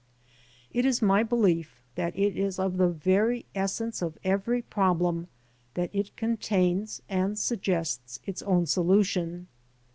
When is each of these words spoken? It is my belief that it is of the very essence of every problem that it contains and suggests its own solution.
It 0.71 0.83
is 0.83 1.03
my 1.03 1.21
belief 1.21 1.79
that 1.93 2.17
it 2.17 2.35
is 2.35 2.57
of 2.57 2.77
the 2.77 2.89
very 2.89 3.45
essence 3.53 4.01
of 4.01 4.17
every 4.23 4.63
problem 4.63 5.27
that 5.75 5.91
it 5.93 6.15
contains 6.17 7.03
and 7.07 7.37
suggests 7.37 8.19
its 8.25 8.41
own 8.41 8.65
solution. 8.65 9.47